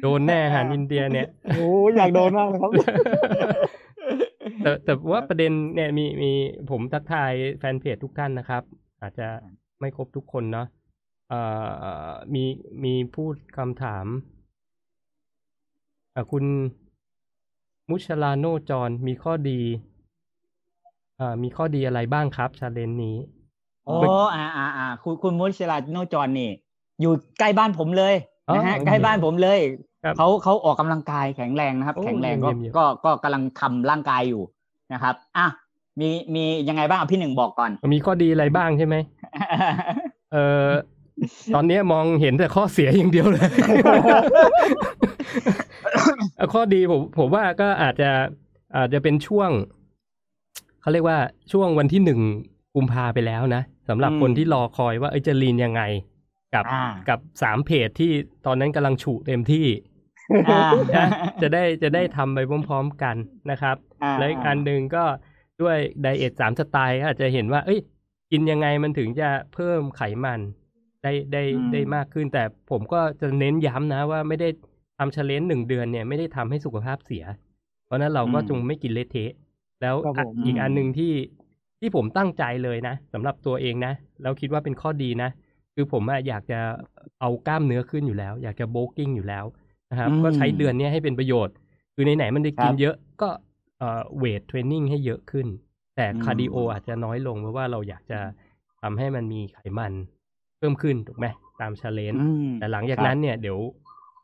[0.00, 2.72] โดนแน่อาหารอินเดียเนี่ยโอ้ยอยากโดนมากเลยครับ
[4.62, 6.32] แต่แต่ว่าประเด็นเนี่ยมีมี
[6.70, 8.62] ผมทักทายแฟนเพจทุกท่านนะครับ
[9.00, 9.28] อาจจะ
[9.80, 10.66] ไม่ครบทุกคนเนาะ
[11.28, 11.40] เอ่
[12.06, 12.44] อมี
[12.84, 14.06] มีพูดคำถาม
[16.14, 16.44] อะคุณ
[17.90, 19.60] มุชลาโนจรมีข้อดี
[21.20, 23.16] อ่ามีข้อดีอะไรบ้างครับชาเลนนี้
[23.86, 23.94] โอ้
[24.34, 26.50] อ่าอ่าอ่าคุณคุณมุชลาโนจรนี่
[27.00, 28.14] อยู่ใกล้บ้านผมเลย
[28.54, 29.60] นะฮะอ๋อใกล้บ้านผมเลย
[30.04, 34.42] ครับเขาเขาออกกำลังกายแข็งแรงนะครับโอ้แข็งแรงก็เยี่ยมเยี่ยมก็ก็กำลังทำร่างกายอยู่
[34.92, 35.46] นะครับอะ
[36.00, 38.96] มีมียังไงบ้างอะพี่หนึ่งบอกก่อน มีข้อดีอะไรบ้างใช่ไหม
[40.32, 40.68] เออ
[41.54, 43.48] ตอนเนี้ยมองเห็นแต่ข้อเสียอย่างเดียวเลย
[46.36, 48.10] เอาข้อดีผมผมว่าก็อาจจะ
[48.76, 49.50] อาจจะเป็นช่วง
[50.80, 51.18] เขาเรียกว่า
[51.52, 52.20] ช่วงวันที่หนึ่ง
[52.74, 55.82] กุมภาไปแล้วนะสำหรับอืมคนที่รอคอยว่าเอ้ยจะลีนยังไง
[56.54, 58.12] กับอ่ากับสามเพจที่
[58.46, 59.66] ตอนนั้นกำลังฉุเต็มที่
[60.48, 60.60] อ่า
[60.96, 61.06] นะ
[61.42, 63.16] จะได้จะได้ทำไปพร้อมๆกัน
[63.50, 65.04] นะครับาและอีกอันหนึ่งก็
[65.62, 67.80] ด้วยไดเอทสามสไตล์ก็อาจจะเห็นว่า เอ้ย
[68.30, 70.40] กินยังไงมันถึงจะเพิ่มไขมัน
[71.02, 74.48] ได้ได้อืมได้มากขึ้น แต่ผมก็จะเน้นย้ำนะว่าไม่ได้
[74.98, 77.24] ทำเชลเลนหนึ่งเดือนเนี่ยไม่ได้ทำให้สุขภาพเสีย
[77.86, 79.32] เพราะฉะนั้นเราก็อืมจงไม่กินเละเทะ
[79.82, 81.12] แล้วครับผมอีกอันหนึ่งที่
[81.80, 83.92] ที่ผมตั้งใจเลยนะสำหรับตัวเองนะ
[84.22, 85.30] แล้วคิดว่าเป็นข้อดีนะ
[85.74, 86.60] คือผมอะอยากจะ
[87.20, 89.44] เอากล้ามเนื้อขึ้นอยู่แล้ว อยากจะ bulking อยู่แล้ว
[89.90, 91.54] นะครับอืมก็ใช้เดือนเนี้ยให้เป็นประโยชน์
[91.94, 93.28] คือไหนๆมันจะกินครับเยอะก็
[93.78, 95.46] เอ่อ weight training ให้เยอะขึ้น
[95.96, 98.20] แต่อืมคาร์ดิโออาจจะน้อยลงเพราะว่าเราอยากจะ
[98.82, 99.92] ทำให้มันมีไขมัน
[100.58, 101.26] เพิ่มขึ้นถูกไหม
[101.60, 103.58] ตามชาเลนอืมแต่หลังจากครับนั้นเนี่ยเดี๋ยว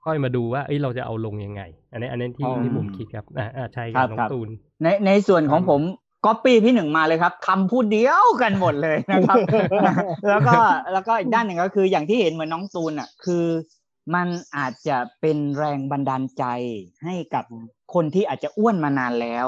[0.04, 4.48] ค่อยมาดูว่าเอ้ยเราจะเอาลงยังไง อันนี้อันนี้ที่อ๋อที่ผมคิดครับอ่าอ่าใช่คครัรับบน้อครังบตูน
[4.82, 5.82] ในในส่วนของผม
[6.24, 9.36] ก๊อปปี้พี่หนึ่งมาเลยครับคำพูดเดียวกันหมดเลยนะครับ
[10.28, 10.54] แล้วก็
[10.92, 13.46] แล้วก็อีกด้านหนึ่งก็คืออย่างที่เห็นเหมือนน้องตูนอะคือ
[14.14, 16.44] มันอาจจะเป็นแรงบันดาลใจ
[17.04, 17.44] ให้กับ
[17.94, 19.46] คนที่อาจจะอ้วนมานานแล้ว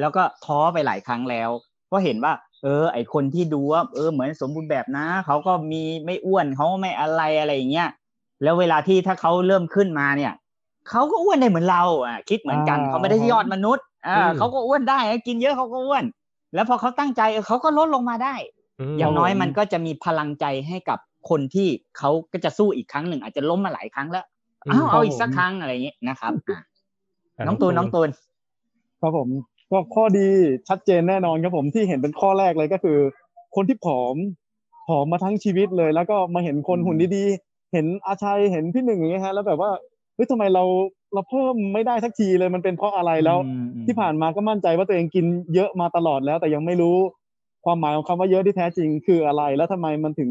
[0.00, 1.50] แล้วก็ท้อไปหลายครั้งแล้ว
[1.92, 7.88] ก็เห็นว่า เออ ไอคนที่ดูว่าเออเหมือนสมบูรณ์แบบนะเขาก็มีไม่อ้วนเขาไม่อะไรอะไรอย่างเงี้ย
[8.42, 10.32] แล้วเวลาที่ถ้าเขาเริ่มขึ้นมาเนี่ย
[10.88, 16.04] เขาก็อ้วนได้เหมือนเราอะคิดเหมือนกันอ่าเขาไม่ได้ยอดมนุษย์อ่าอืมเขาก็อ้วนได้กินเยอะเขาก็อ้วน
[16.54, 18.34] แล้วพอเขาตั้งใจเออเขาก็ลดลงมาได้
[18.80, 20.98] มอย่างน้อยผมมันก็จะมีพลังใจให้กับ
[21.30, 24.24] คนที่เขาก็จะสู้อีกครั้งหนึ่งอาจจะล้มมาหลายครั้งแล้ว
[24.66, 26.58] อืมอ้าวเอาอีกผมสักครั้งอะไรอย่างนี้นะครับอะ
[27.36, 28.08] อะน้องตูนน้องตูน
[29.00, 29.28] ครับผม
[29.70, 30.26] ก็ข้อดี
[30.68, 32.98] ชัดเจนแน่นอนครับผมที่เห็นเป็นข้อแรกเลยก็คือ
[33.54, 34.16] คนที่ผอม
[34.88, 39.70] ผอมมาทั้งชีวิตเลย แล้วก็มาเห็นคนหุ่นดีๆเห็นอาชัยเห็นพี่หนึ่งอย่างเงี้ยฮะแล้วแบบว่า
[40.14, 40.64] เฮ้ยทำไมเรา
[41.14, 46.96] เราเพิ่มไม่ได้สักทีเลยมันเป็นเพราะอะไรแล้วอืมอืมที่ผ่านมาก็มั่นใจว่าตัวเองกินเยอะมาตลอดแล้ว แต่ยังไม่รู้
[47.64, 50.30] ความหมายของคำว่าเยอะที่แท้จริงคืออะไร แล้วทำไมมันถึง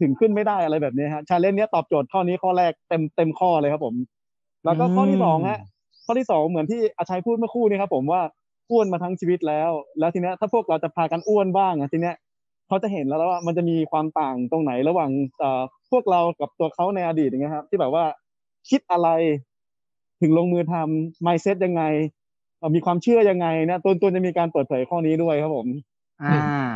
[0.00, 3.94] ถึงขึ้นไม่ได้อะไรแบบนี้ฮะชาเลนจ์เนี้ยตอบโจทย์ข้อนี้ข้อแรกเต็มเต็มข้อเลยครับผม
[4.64, 5.58] แล้วก็ข้อที่สองฮะ
[6.06, 8.20] ข้อที่สองเหมือนที่อาชัยพูดเมื่อครู่นี้ครับผมว่า
[8.70, 12.16] อ้วนมาทั้งชีวิตแล้ว แล้วทีเนี้ยถ้าพวกเราจะพากันอ้วนบ้างอะทีเนี้ย
[12.68, 18.04] เขาจะเห็นแล้วว่ามันจะมีความต่างตรงไหนระหว่างเอ่อพวกเรากับตัวเขาในอดีตอย่างเงี้ยครับที่แบบว่า
[18.70, 19.08] คิดอะไร
[20.20, 21.82] ถึงลงมือทำ mindset ยังไง
[22.58, 25.68] เอ่อมีความเชื่อยังไงนะตัวตัวจะมีการเปิดเผยข้อนี้ด้วยครับผม
[26.22, 26.68] อ่า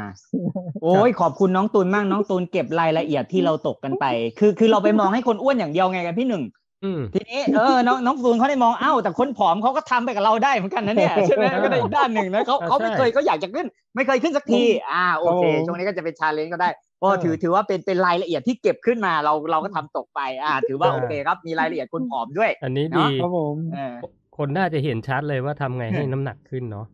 [0.83, 4.07] โอ้ยขอบคุณน้องตูนมากน้องตูนเก็บรายละเอียดที่เราตกกันไป
[4.39, 6.45] คือคือเราไปมองให้คนอ้วนอย่างเดียวไงกันพี่หนึ่ง
[6.85, 16.69] อืมทีนี้เออน้องน้องตูนเขาได้มองเอ้าแต่คนผอมเขาก็ทำไปกับเราได้เหมือนกันนะเนี่ยใช่ไหมก็ได้อีกด้านหนึ่งนะเขาอ่าเขาไม่ใช่เคยเขาอยากจะขึ้น ไม่เคยขึ้นสักที อ่าโอเคครับผมช่วงนี้ก็จะเป็นชาเลนจ์ก็ได้
[17.03, 23.95] ก็เออถือถือว่าเป็นเป็นรายละเอียดที่เก็บขึ้นมาเราเราก็ทำตกไป อ่า ถือว่าโอเคครับมีรายละเอียดคนผอมด้วย อันนี้เนดีอะครับผมเออ
[24.37, 26.87] คนน่าจะเห็นชัดเลยว่าทำไงให้น้ำหนักขึ้นเนาะ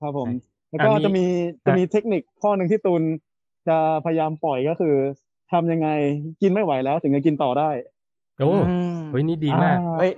[0.00, 0.28] ครับผม
[0.68, 1.24] ใช่แล้วก็อันนี้จะมี
[1.66, 3.02] จะมีเทคนิคข้อหนึ่งที่ตูน
[3.68, 4.94] จะพยายามปล่อยก็คือ
[5.52, 5.88] ทำยังไง
[6.42, 7.70] กินไม่ไหวแล้ว ถึงจะกินต่อได้
[8.38, 10.12] โอ้อืมเฮ้ยนี่ดีมากเฮ้ย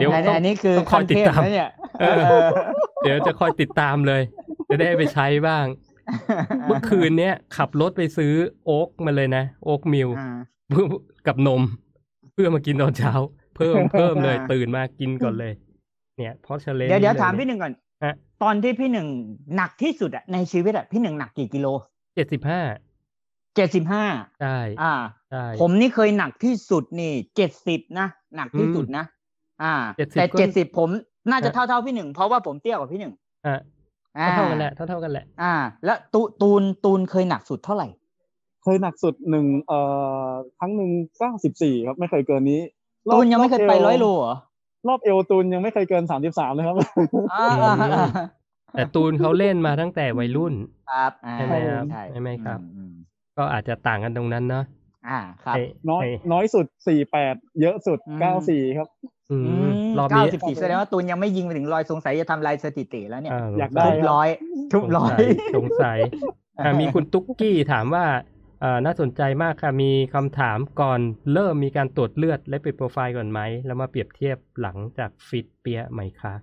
[0.00, 2.42] ดี๋ยวอันต้องอันนี้คือต้องคอยติดตามขั้นเทพนะเนี่ยเออ
[3.02, 4.22] เดี๋ยวจะคอยติดตามเลย
[4.70, 5.64] จะได้ไปใช้บ้าง
[6.66, 8.32] เมื่อคืนเนี้ยขับรถไปซื้อ
[8.64, 10.38] โอ๊กมาเลยนะ โอ๊กมิลอ่า
[11.26, 11.62] กับนม
[12.32, 13.12] เพื่อมากินตอนเช้า
[13.56, 15.52] เพิ่มเพิ่มเลยอ่าตื่นมากินก่อนเลย
[16.16, 17.72] เนี่ยเพราะเชลเลนเดี๋ยวเดี๋ยวถามพี่หนึ่งก่อน
[18.04, 19.08] ฮะตอนที่พี่หนึ่ง
[19.56, 21.66] หนักที่สุดอะในชีวิตอะพี่หนึ่งหนักกี่กิโล
[22.14, 22.60] เจ็ดสิบห้า
[23.56, 24.04] เจ็ดสิบห้า
[24.40, 24.94] ใช่อ่า
[25.30, 29.04] ใช่ผมนี่เคยหนักที่สุดนี่เจ็ดสิบนะหนักที่สุดนะ
[29.62, 30.88] อ่า70แต่ก็เจ็ดสิบผม
[31.30, 33.60] น่าจะฮะเท่าเท่าๆพี่หนึ่งเพราะว่าผมเตี้ยกว่าพี่หนึ่งอะอ่า
[34.36, 37.88] เท่าๆกันแหละเท่าเท่าๆกันแหละ อ่า แล้วตูตูนตูนเคยหนักสุดเท่าไหร่
[38.62, 39.78] เคยหนักสุดหนึ่งเอ่
[40.26, 42.60] อครั้งหนึ่งเก้าสิบสี่ครับ ไม่เคยเกินนี้
[43.08, 44.34] รอบตูนยังไม่เคยไปวร้อยโลเหรอ
[44.88, 46.76] รอบเอวตูนยังไม่เคยเกินสามสิบสามเลยครับ
[47.32, 48.06] อ่าอ่าอ่า
[48.72, 50.54] แต่ตูนเขาเล่นมาตั้งแต่วัยรุ่น
[50.90, 52.92] ครับอ่าใช่ไหมครับใช่ใช่ไหมครับอืม
[53.36, 54.64] ก็อาจจะต่างกันตรงนั้นเนาะ
[55.08, 58.88] อ่าครับให้น้อยให้น้อยสุดสี่แปดเยอะสุดอืมเก้าสี่ครับ
[59.30, 64.28] อืมอืมรอบเก้านี้สิบสี่แสดงว่าตูนยังไม่ยิงไปถึงร้อยสงสัยจะทำลายสถิติแล้วเนี่ยอ่าอยากได้ทุบร้อย
[64.72, 65.18] ทุบร้อย
[65.56, 65.98] สงสัย
[66.58, 68.04] อ่ามีคุณตุ๊กกี้ถามว่า
[68.60, 71.00] เอ่อน่าสนใจมากค่ะ มีคำถามก่อน
[71.32, 76.34] เริ่มมีการตรวจเลือดและปิดโปรไฟล์ก่อนไหม แล้วมาเปรียบเทียบหลังจากฟิตเปียไหมคะ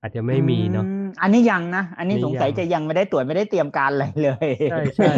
[0.00, 5.12] อาจจะไม่มีเนาะอืมอันนี้ยังนะ อันนี้นี่สงสัยยังจะยังไม่ได้ตรวจไม่ได้เตรียมการอะไรเลย ใช่ใช่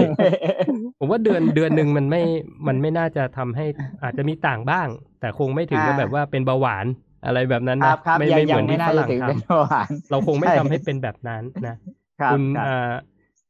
[0.98, 2.22] ผมว่าเดือนเดือนหนึ่งมันไม่
[2.66, 3.66] มันไม่น่าจะทำให้
[4.02, 4.88] อาจจะมีต่างบ้าง
[5.20, 6.87] แต่คงไม่ถึงกับอ่าแบบว่าเป็นเบาหวาน
[7.24, 11.76] อะไรแบบนั้นครันะบครับไม่ยังไม่เหยัมืองนไม่ที่น่าฝจะรั่งถึงทเป็นเบาหวานำเราคงไม่ใช่ทำให้เป็นแบบนั้นนะ
[12.20, 12.94] ครับคุณครับอ่า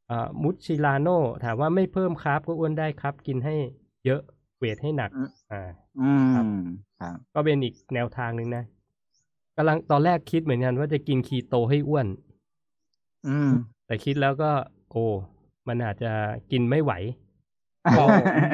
[0.09, 1.07] อ่ามุชิลาโน
[1.43, 3.55] ถามว่าไม่เพิ่มครับก็อ้วนได้ครับ กินให้
[4.05, 4.21] เยอะ
[4.57, 5.69] เวทให้หนักอืมอ่า
[6.01, 6.45] อืมครับ
[6.99, 8.63] ครับก็เป็นอีกแนวทางหนึ่งนะ
[9.57, 12.07] กำลังตอนแรกคิดเหมือนกันว่าจะกินคีโตให้อ้วน
[13.25, 13.49] อืม
[13.85, 14.51] แต่คิดแล้วก็
[14.91, 15.05] โอ้
[15.67, 16.11] มันอาจจะ
[16.51, 16.93] กินไม่ไหว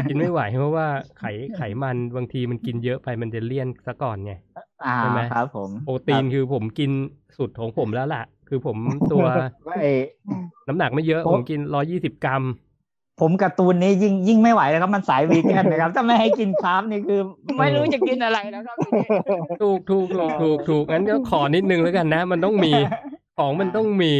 [0.07, 1.23] กินไม่ไหวเพราะว่าไข
[1.55, 4.63] ไขมันบางทีมันกินเยอะไปมันจะเลี่ยนซะก่อนไงอ่า
[4.97, 6.91] ใช่ไหมครับ ผมโปรตีนคือผมกิน
[7.37, 8.77] สุดของผมแล้วล่ะ คือผม
[9.11, 9.35] ตัวว่า
[9.81, 9.91] ไอ้
[10.67, 12.43] น้ำหนักไม่เยอะโอ้ผมกินร้อยี่สิบกรัม
[13.21, 17.21] ผมการ์ตูนนี้ยิ่งยิ่งไม่ไหวแล้วครับมันสายวีแกนนะครับถ้าไม่ให้กินคาร์บนี่คือ
[17.57, 19.07] ไม่รู้จะกินอะไรแล้วครับทีนี้
[19.63, 22.71] ถูกถูกถูกถูกถูกงั้นก็ขอนิดนึงแล้วกันนะ มันต้องมี
[23.39, 24.13] ของมันต้องมี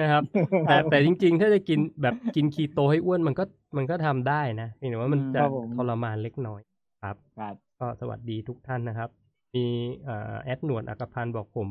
[0.00, 0.22] นะครับ
[0.68, 3.44] แต่แต่จริง ๆ ถ้าจะกินแบบกินคีโตให้อ้วนมันก็
[3.76, 6.60] มันก็ทำได้นะเพียงแต่ว่ามันจะครับผมทรมานเล็กน้อย
[7.02, 9.08] ครับครับ ก็สวัสดีทุกท่านนะครับ
[9.54, 9.66] มี
[10.04, 11.68] เอ่อแอดหนวดอักพันธ์บอกผม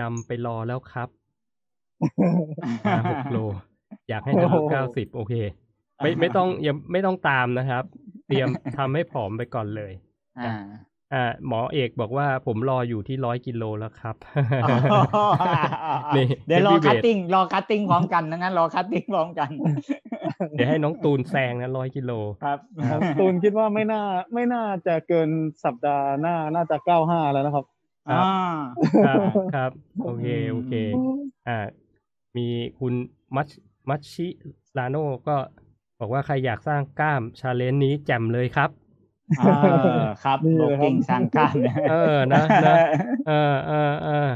[0.00, 1.08] นำไปรอแล้วครับ
[2.86, 3.38] มาหกโล
[4.08, 5.34] อยากให้ทะลุโอ้โหเก้าสิบโอเค
[6.02, 7.84] ไม่ไม่ต้องอย่าไม่ต้องตามนะครับ
[8.26, 9.92] เตรียมทำให้ผอมไปก่อนเลย
[11.14, 14.16] อ่าอ่าหมอเอกบอกว่าผมรออยู่ที่ร้อยกิโลแล้วครับ
[16.16, 19.50] นี่เดี๋ยวรอ heavyweight cuttingรอ cutting พร้อมกันนะงั้นรอ cutting พร้อมกัน
[20.54, 22.12] เดี๋ยวให้น้องตูนแซงนะร้อยกิโล
[22.44, 22.58] ครับ
[22.90, 24.02] ครับตูนคิดว่าไม่น่า
[24.34, 25.30] ไม่น่าจะเกิน
[25.64, 27.64] สัปดาห์หน้าน่าจะเก้าห้าแล้วนะครับ
[28.08, 28.54] ครับอ่า
[29.06, 29.18] ครับ
[29.54, 29.70] ครับ
[30.04, 30.74] โอเคโอเค
[31.48, 31.58] อ่า
[32.36, 32.46] มี
[32.78, 32.94] คุณ
[33.36, 33.48] มัช
[33.88, 34.26] มัชชิ
[34.78, 34.96] ลาโน
[35.28, 35.36] ก็
[36.00, 38.85] บอกว่าใครอยากสร้างกล้าม challenge นี้แจ่มเลยครับเออ
[40.22, 42.76] ครับนี่เลยครับกิ้งสร้างกล้ามนะเออนะนะ
[43.28, 44.28] เออเออเออ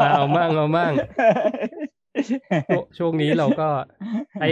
[0.00, 0.92] มาเอามั่งเอามั่ง
[2.68, 3.68] ช่วงช่วงนี้เราก็
[4.38, 4.48] ใช้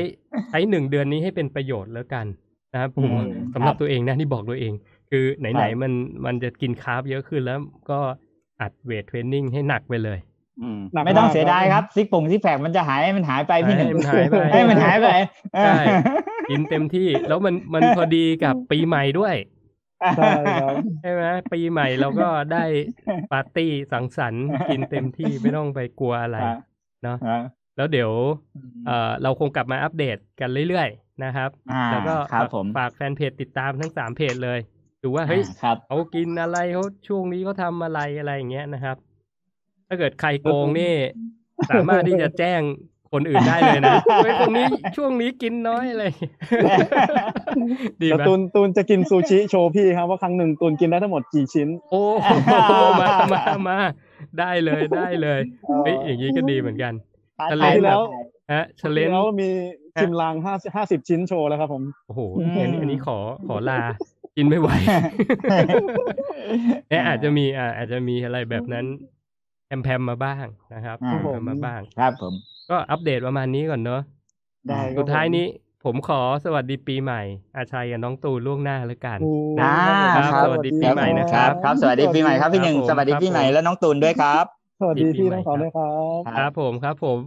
[0.50, 2.26] ใช้หนึ่งเดือนนี้ให้เป็นประโยชน์แล้วกัน
[2.72, 4.72] นะครับผมอืมสำหรับครับตัวเองนะที่บอกตัวเอง
[5.10, 5.92] คือไหนๆครับมัน
[6.26, 7.58] มันจะกิน carb เยอะขึ้นแล้ว
[7.90, 8.00] ก็
[8.60, 10.18] อัด weight training ให้หนักไปเลย
[10.62, 15.08] อืมหนักไม่ต้องมากเสียดายครัรับ six ปง six pack มันจะหายมันหายไปพี่หนึ่งให้มันหายไปให้มันหายไป
[15.62, 15.76] ใช่
[16.50, 19.36] กินเต็มที่ แล้วมันมันพอดีกับปีใหม่ด้วย
[20.16, 22.64] ใช่ครับใช่ไหมปีใหม่เราก็ได้
[23.32, 26.58] ปาร์ตี้สังสรรค์กินเต็มที่ไม่ต้องไปกลัวอะไรครับ
[27.02, 27.42] เนาะอ่า
[27.76, 28.10] แล้วเดี๋ยว
[28.86, 34.58] เอ่อเราคงกลับมาอัปเดตกันเรื่อยๆนะครับอ่าแล้วก็ครับฝากผมฝากแฟนเพจติดตามทั้งสามเพจเลย
[35.02, 38.96] ดูว่าเฮ้ยอ่าครับเขากินอะไรเขาช่วงนี้เขาทำอะไรอะไรอย่างเงี้ยนะครับ
[39.88, 40.94] ถ้าเกิดใครโกงนี่
[41.70, 42.60] สามารถที่จะแจ้ง
[43.14, 46.04] คนอื่นได้เลยนะเฮ้ยคนนี้ช่วงนี้กินน้อยอะไร
[48.02, 53.78] ดีแล้วไหมตูนตูนจะกินซูชิโชว์พี่ครับว่าครั้งหนึ่งตูนกินได้ทั้งหมดกี่ชิ้น โอ้โหมามามา
[54.38, 55.40] ได้เลยได้เลย
[55.84, 56.92] เฮ้ยอย่างนี้ก็ดีเหมือนกัน
[57.52, 58.02] ทะเลที่แล้ว
[58.52, 59.48] ฮะเชลเลนแล้วมี
[60.00, 63.80] ชิมลางห้าห้าสิบชิ้นโชว์แล้วครับผมโอ้โหอืมอันนี้อันนี้ขอขอลา
[64.36, 64.68] กินไม่ไหว
[66.88, 68.86] เนี่ยอาจจะมีอ่าอาจจะมีอะไรแบบนั้น
[69.82, 72.34] แพมๆมาบ้างนะครับอ่าแพมๆมาบ้าง ครับผม
[72.70, 74.00] ก็อัปเดตประมาณนี้ก่อนเนอะ
[74.68, 75.46] ได้ครับสุดท้ายนี้
[75.84, 77.22] ผมขอสวัสดีปีใหม่
[77.56, 79.74] อาชัยกับน้องตูนล่วงหน้าแล้วกันโอ้อ่า
[80.16, 84.44] ครับครับ สวัสดีปีใหม่นะครับ ครับสวัสดีปีใหม่ครับพี่หนึ่งครับผมสวัสดีปีใหม่ครับผมและน้องตูนด้วยครับ
[84.80, 87.18] สวัสดีพี่ทั้งสองด้วยครับ ครับผมครับผม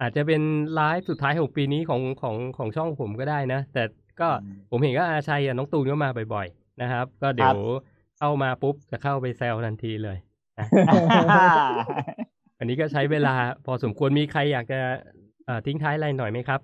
[0.00, 0.42] อาจจะเป็น
[0.74, 3.82] ไลฟ์สุดท้ายของปีนี้ของของของช่องผมก็ได้นะ แต่
[4.20, 7.58] ก็อืมผมเห็นก็อาชัยกับน้องตูนก็มาบ่อย ๆ นะครับ ก็เดี๋ยว
[8.18, 10.33] เข้ามาปุ๊บจะเข้าไปแซวทันทีเลยนะ
[12.58, 13.34] อันนี้ก็ใช้เวลา
[13.66, 14.80] พอสมควรมีใครอยากจะ
[15.46, 16.60] เอ่อทิ้งท้ายอะไรหน่อยไหมครับ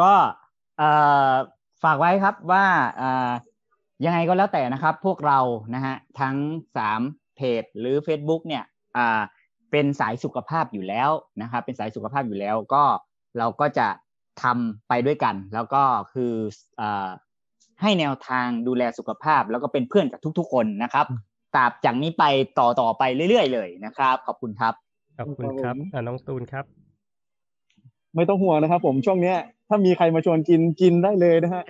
[0.00, 0.12] ก็
[0.78, 0.90] เอ่
[1.30, 1.32] อ
[1.84, 2.64] ฝากไว้ครับว่า
[2.98, 3.30] เอ่อ
[4.04, 5.38] ยังไงก็แล้วแต่นะครับ พวกเรา
[5.74, 6.36] นะฮะทั้ง
[6.76, 7.00] สาม
[7.36, 8.64] เพจหรือ Facebook เนี่ย
[8.96, 9.20] อ่า
[9.70, 11.10] เป็นสายสุขภาพอยู่แล้ว
[11.42, 12.84] นะครับเป็นสายสุขภาพอยู่แล้วก็
[13.38, 13.88] เราก็จะ
[14.42, 16.32] ทำไปด้วยกัน แล้วก็คือ
[16.76, 17.08] เอ่อ
[17.82, 21.06] ให้แนวทางดูแลสุขภาพ แล้วก็เป็นเพื่อนกับทุก ๆ คนนะครับ
[21.54, 22.24] ตราบจากนี้ไป
[22.58, 24.74] ต่อต่อไปเรื่อยๆเลยนะครับ ขอบคุณครับ
[25.18, 26.64] ขอบคุณครับอะน้องตูนครับ
[28.16, 29.36] ไม่ต้องห่วงนะครับ ผมช่วงเนี้ย
[29.68, 31.62] ถ้ามีใครมาชวนกินกินได้เลยนะฮะ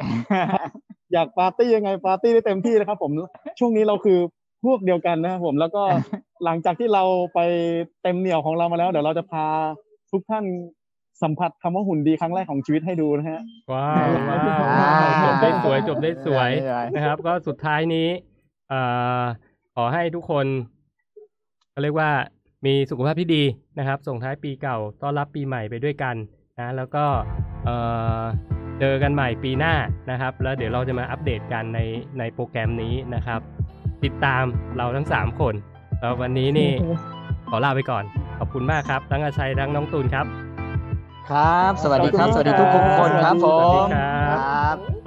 [1.13, 3.11] อยากปาร์ตี้ยังไงปาร์ตี้ได้เต็มที่นะครับ ผม
[3.59, 4.19] ช่วงนี้เราคือ
[4.65, 5.83] พวกเดียวกันนะครับผมแล้วก็
[6.45, 7.03] หลังจากที่เรา
[7.35, 7.41] ไป
[8.03, 9.47] เต็มเหนียวของเรามาแล้ว เดี๋ยวเราจะพา
[10.11, 10.45] ทุกท่าน
[11.23, 13.41] สัมผัสคำว่าหุ่นดีครั้งแรกของชีวิตให้ดูนะฮะ
[13.73, 14.91] ว้าวว้าวอ่า
[15.25, 18.09] จบได้สวยจบได้สวยได้นะครับ ก็สุดท้ายนี้
[18.69, 18.81] เอ่
[19.21, 19.50] อข
[19.81, 20.47] ออให้ทุกคน
[21.71, 22.11] เขาเรียกว่า
[22.67, 23.43] มีสุขภาพที่ดี
[23.79, 26.17] นะครับ ส่งท้ายปีเก่าต้อนรับปีใหม่ไปด้วยกัน
[26.59, 27.05] นะ แล้วก็
[27.65, 27.77] เอ่
[28.21, 28.23] อ
[28.81, 29.75] เจอกันใหม่ปีหน้า
[30.11, 31.81] นะครับ แล้วเดี๋ยวเราจะมาอัปเดตกันใน
[32.19, 33.41] ในโปรแกรมนี้นะครับ
[34.05, 34.45] ติดตาม
[34.77, 35.55] เราทั้ง 3 คน
[36.01, 36.71] แล้ววันนี้นี่
[37.49, 38.05] ขอลาไปก่อน
[38.39, 40.27] ขอบคุณมากครับ ทั้งอาชัยทั้งน้องตูนครับ
[41.31, 42.77] ครับ สวัสดีครับ สวัสดีทุกค
[43.09, 45.00] นครับผสวัสดีมครับครับ